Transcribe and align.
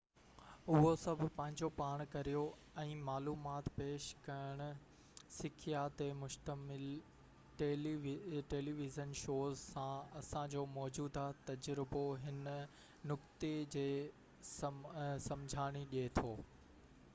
اهو 0.75 0.91
سڀ 0.99 1.19
پنهنجو 1.33 1.67
پاڻ 1.81 2.01
ڪريو 2.13 2.39
۽ 2.83 2.93
معلومات 3.09 3.67
پيش 3.75 4.05
ڪرڻ 4.27 4.63
سکيا 5.35 5.83
تي 5.99 6.07
مشتمل 6.21 6.87
ٽيلي 7.61 8.73
ويزن 8.79 9.13
شوز 9.23 9.61
سان 9.67 10.17
اسان 10.23 10.49
جو 10.55 10.65
موجوده 10.79 11.25
تجربو 11.51 12.03
هن 12.23 12.43
نقطي 13.13 13.51
جي 13.77 13.87
سمجهاڻي 14.55 15.85
ڏي 15.95 16.07
ٿو 16.21 16.33